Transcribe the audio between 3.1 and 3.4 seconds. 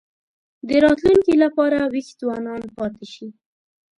شي.